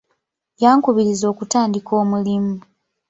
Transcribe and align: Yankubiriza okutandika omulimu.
Yankubiriza 0.63 1.25
okutandika 1.33 1.91
omulimu. 2.01 2.55